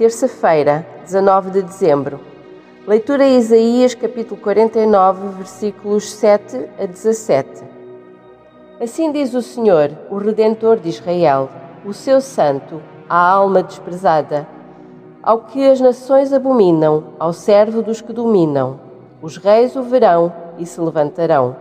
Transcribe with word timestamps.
terça-feira, 0.00 0.86
19 1.04 1.50
de 1.50 1.60
dezembro. 1.60 2.20
Leitura 2.86 3.28
Isaías, 3.28 3.94
capítulo 3.94 4.40
49, 4.40 5.36
versículos 5.36 6.10
7 6.12 6.70
a 6.80 6.86
17. 6.86 7.62
Assim 8.80 9.12
diz 9.12 9.34
o 9.34 9.42
Senhor, 9.42 9.90
o 10.10 10.16
Redentor 10.16 10.78
de 10.78 10.88
Israel, 10.88 11.50
o 11.84 11.92
seu 11.92 12.18
santo, 12.22 12.80
a 13.10 13.28
alma 13.28 13.62
desprezada, 13.62 14.48
ao 15.22 15.40
que 15.40 15.68
as 15.68 15.82
nações 15.82 16.32
abominam, 16.32 17.08
ao 17.18 17.34
servo 17.34 17.82
dos 17.82 18.00
que 18.00 18.14
dominam. 18.14 18.80
Os 19.20 19.36
reis 19.36 19.76
o 19.76 19.82
verão 19.82 20.32
e 20.56 20.64
se 20.64 20.80
levantarão. 20.80 21.54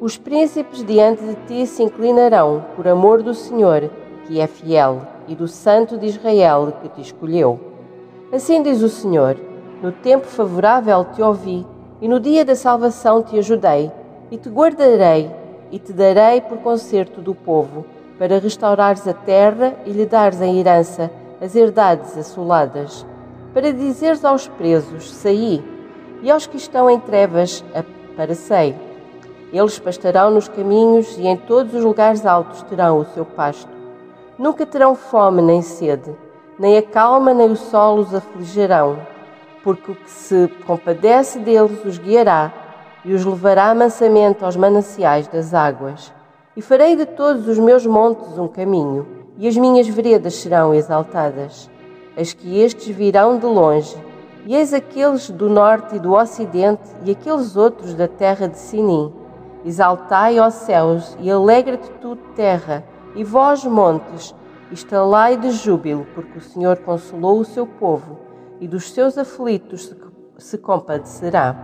Os 0.00 0.18
príncipes 0.18 0.84
diante 0.84 1.22
de 1.22 1.36
ti 1.46 1.64
se 1.64 1.84
inclinarão, 1.84 2.64
por 2.74 2.88
amor 2.88 3.22
do 3.22 3.34
Senhor, 3.34 3.88
que 4.26 4.40
é 4.40 4.48
fiel, 4.48 5.02
e 5.28 5.36
do 5.36 5.46
Santo 5.46 5.96
de 5.96 6.06
Israel, 6.06 6.72
que 6.82 6.88
te 6.88 7.00
escolheu. 7.00 7.73
Assim 8.32 8.62
diz 8.62 8.82
o 8.82 8.88
Senhor: 8.88 9.36
No 9.82 9.92
tempo 9.92 10.26
favorável 10.26 11.04
te 11.04 11.22
ouvi, 11.22 11.66
e 12.00 12.08
no 12.08 12.18
dia 12.18 12.44
da 12.44 12.56
salvação 12.56 13.22
te 13.22 13.38
ajudei, 13.38 13.90
e 14.30 14.36
te 14.36 14.48
guardarei, 14.48 15.30
e 15.70 15.78
te 15.78 15.92
darei 15.92 16.40
por 16.40 16.58
concerto 16.58 17.20
do 17.20 17.34
povo, 17.34 17.84
para 18.18 18.38
restaurares 18.38 19.06
a 19.06 19.12
terra 19.12 19.74
e 19.84 19.90
lhe 19.90 20.06
dares 20.06 20.40
em 20.40 20.58
herança 20.58 21.10
as 21.40 21.54
herdades 21.54 22.16
assoladas, 22.16 23.06
para 23.52 23.72
dizeres 23.72 24.24
aos 24.24 24.48
presos: 24.48 25.12
Saí, 25.12 25.62
e 26.22 26.30
aos 26.30 26.46
que 26.46 26.56
estão 26.56 26.88
em 26.88 26.98
trevas: 26.98 27.64
Aparecei. 27.74 28.74
Eles 29.52 29.78
pastarão 29.78 30.32
nos 30.32 30.48
caminhos 30.48 31.16
e 31.16 31.26
em 31.28 31.36
todos 31.36 31.74
os 31.74 31.84
lugares 31.84 32.26
altos 32.26 32.62
terão 32.62 32.98
o 32.98 33.04
seu 33.04 33.24
pasto. 33.24 33.70
Nunca 34.36 34.66
terão 34.66 34.96
fome 34.96 35.40
nem 35.40 35.62
sede, 35.62 36.12
nem 36.58 36.78
a 36.78 36.82
calma 36.82 37.34
nem 37.34 37.50
o 37.50 37.56
sol 37.56 37.98
os 37.98 38.14
afligirão, 38.14 38.98
porque 39.62 39.92
o 39.92 39.94
que 39.94 40.10
se 40.10 40.48
compadece 40.66 41.38
deles 41.38 41.84
os 41.84 41.98
guiará 41.98 42.52
e 43.04 43.12
os 43.12 43.24
levará 43.24 43.74
mansamente 43.74 44.44
aos 44.44 44.56
mananciais 44.56 45.28
das 45.28 45.52
águas. 45.52 46.12
E 46.56 46.62
farei 46.62 46.96
de 46.96 47.04
todos 47.04 47.48
os 47.48 47.58
meus 47.58 47.84
montes 47.84 48.38
um 48.38 48.46
caminho, 48.46 49.06
e 49.36 49.48
as 49.48 49.56
minhas 49.56 49.88
veredas 49.88 50.34
serão 50.34 50.72
exaltadas. 50.72 51.68
As 52.16 52.32
que 52.32 52.60
estes 52.60 52.94
virão 52.94 53.38
de 53.38 53.46
longe, 53.46 53.96
e 54.46 54.54
eis 54.54 54.72
aqueles 54.72 55.30
do 55.30 55.48
norte 55.48 55.96
e 55.96 55.98
do 55.98 56.14
ocidente, 56.14 56.82
e 57.04 57.10
aqueles 57.10 57.56
outros 57.56 57.94
da 57.94 58.06
terra 58.06 58.46
de 58.46 58.58
Sinim. 58.58 59.12
Exaltai, 59.64 60.38
ó 60.38 60.50
céus, 60.50 61.16
e 61.18 61.30
alegra-te 61.30 61.90
tu, 62.00 62.14
terra, 62.36 62.84
e 63.16 63.24
vós, 63.24 63.64
montes, 63.64 64.34
estalai 64.74 65.36
de 65.36 65.50
júbilo, 65.50 66.06
porque 66.14 66.38
o 66.38 66.40
Senhor 66.40 66.78
consolou 66.78 67.40
o 67.40 67.44
seu 67.44 67.66
povo, 67.66 68.18
e 68.60 68.68
dos 68.68 68.92
seus 68.92 69.16
aflitos 69.16 69.86
se, 69.86 69.96
se 70.36 70.58
compadecerá. 70.58 71.56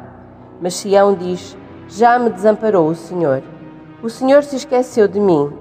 Mas 0.61 0.75
Sião 0.75 1.15
diz: 1.15 1.57
Já 1.89 2.19
me 2.19 2.31
desamparou 2.31 2.89
o 2.89 2.95
Senhor. 2.95 3.43
O 4.03 4.09
Senhor 4.09 4.43
se 4.43 4.57
esqueceu 4.57 5.07
de 5.07 5.21
mim. 5.21 5.53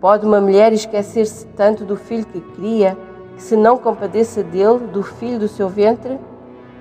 Pode 0.00 0.26
uma 0.26 0.40
mulher 0.40 0.72
esquecer-se 0.72 1.46
tanto 1.48 1.84
do 1.84 1.96
filho 1.96 2.26
que 2.26 2.40
cria, 2.40 2.96
que 3.36 3.42
se 3.42 3.56
não 3.56 3.78
compadeça 3.78 4.42
dele, 4.42 4.86
do 4.92 5.02
filho 5.02 5.38
do 5.38 5.48
seu 5.48 5.68
ventre? 5.68 6.18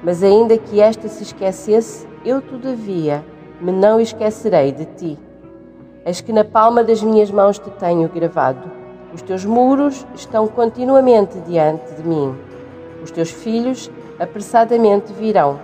Mas 0.03 0.23
ainda 0.23 0.57
que 0.57 0.81
esta 0.81 1.07
se 1.07 1.23
esquecesse, 1.23 2.07
eu, 2.25 2.41
todavia, 2.41 3.23
me 3.59 3.71
não 3.71 3.99
esquecerei 3.99 4.71
de 4.71 4.85
ti. 4.85 5.19
Eis 6.03 6.19
que 6.19 6.33
na 6.33 6.43
palma 6.43 6.83
das 6.83 7.03
minhas 7.03 7.29
mãos 7.29 7.59
te 7.59 7.69
tenho 7.71 8.09
gravado. 8.09 8.80
Os 9.13 9.21
teus 9.21 9.43
muros 9.43 10.07
estão 10.15 10.47
continuamente 10.47 11.37
diante 11.39 11.93
de 11.95 12.07
mim. 12.07 12.33
Os 13.03 13.11
teus 13.11 13.29
filhos 13.29 13.91
apressadamente 14.17 15.11
virão, 15.11 15.59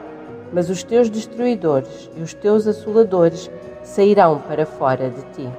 mas 0.51 0.69
os 0.69 0.83
teus 0.83 1.09
destruidores 1.09 2.09
e 2.17 2.21
os 2.21 2.33
teus 2.33 2.67
assoladores 2.67 3.49
sairão 3.83 4.39
para 4.39 4.65
fora 4.65 5.09
de 5.09 5.21
ti. 5.31 5.49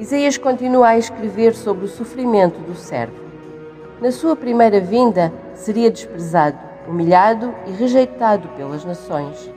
Isaías 0.00 0.36
continua 0.36 0.88
a 0.88 0.98
escrever 0.98 1.54
sobre 1.54 1.84
o 1.84 1.88
sofrimento 1.88 2.58
do 2.60 2.74
servo. 2.74 3.28
Na 4.00 4.10
sua 4.10 4.34
primeira 4.34 4.80
vinda, 4.80 5.32
seria 5.54 5.90
desprezado, 5.90 6.58
humilhado 6.88 7.54
e 7.66 7.72
rejeitado 7.72 8.48
pelas 8.56 8.84
nações. 8.84 9.48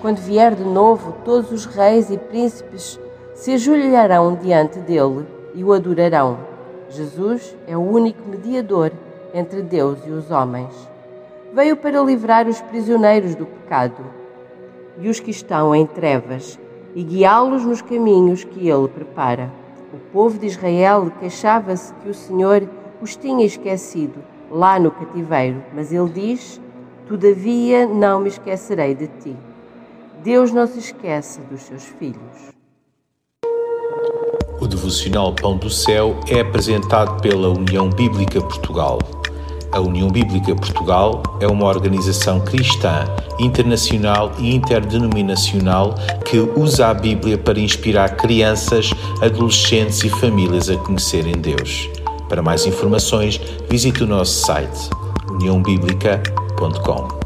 Quando 0.00 0.18
vier 0.18 0.54
de 0.54 0.64
novo, 0.64 1.12
todos 1.24 1.52
os 1.52 1.66
reis 1.66 2.10
e 2.10 2.16
príncipes 2.16 2.98
se 3.34 3.52
ajoelharão 3.52 4.34
diante 4.36 4.78
dele 4.78 5.26
e 5.54 5.64
o 5.64 5.72
adorarão. 5.72 6.38
Jesus 6.88 7.56
é 7.66 7.76
o 7.76 7.80
único 7.80 8.28
mediador 8.28 8.92
entre 9.32 9.62
Deus 9.62 9.98
e 10.06 10.10
os 10.10 10.30
homens. 10.30 10.74
Veio 11.52 11.76
para 11.76 12.02
livrar 12.02 12.48
os 12.48 12.60
prisioneiros 12.60 13.34
do 13.34 13.46
pecado 13.46 14.04
e 14.98 15.08
os 15.08 15.20
que 15.20 15.30
estão 15.30 15.74
em 15.74 15.86
trevas 15.86 16.58
e 16.94 17.02
guiá-los 17.02 17.64
nos 17.64 17.82
caminhos 17.82 18.44
que 18.44 18.68
ele 18.68 18.88
prepara. 18.88 19.50
O 19.92 19.98
povo 20.12 20.38
de 20.38 20.46
Israel 20.46 21.10
queixava-se 21.18 21.92
que 21.94 22.08
o 22.08 22.14
Senhor 22.14 22.68
os 23.00 23.16
tinha 23.16 23.44
esquecido 23.44 24.22
lá 24.50 24.78
no 24.78 24.90
cativeiro, 24.90 25.62
mas 25.74 25.92
ele 25.92 26.10
diz: 26.10 26.60
Todavia 27.06 27.86
não 27.86 28.20
me 28.20 28.28
esquecerei 28.28 28.94
de 28.94 29.06
ti. 29.06 29.36
Deus 30.22 30.52
não 30.52 30.66
se 30.66 30.78
esquece 30.78 31.40
dos 31.42 31.62
seus 31.62 31.84
filhos. 31.84 32.59
Devocional 34.70 35.34
Pão 35.34 35.56
do 35.56 35.68
Céu 35.68 36.18
é 36.28 36.40
apresentado 36.40 37.20
pela 37.20 37.48
União 37.48 37.90
Bíblica 37.90 38.40
Portugal. 38.40 38.98
A 39.72 39.80
União 39.80 40.08
Bíblica 40.08 40.54
Portugal 40.54 41.22
é 41.40 41.46
uma 41.46 41.66
organização 41.66 42.40
cristã, 42.40 43.04
internacional 43.38 44.32
e 44.38 44.54
interdenominacional 44.54 45.94
que 46.24 46.38
usa 46.38 46.86
a 46.86 46.94
Bíblia 46.94 47.36
para 47.36 47.60
inspirar 47.60 48.16
crianças, 48.16 48.90
adolescentes 49.20 50.02
e 50.02 50.08
famílias 50.08 50.70
a 50.70 50.76
conhecerem 50.76 51.34
Deus. 51.34 51.88
Para 52.28 52.40
mais 52.40 52.64
informações, 52.64 53.40
visite 53.68 54.02
o 54.02 54.06
nosso 54.06 54.46
site 54.46 54.88
uniãobíblica.com. 55.30 57.19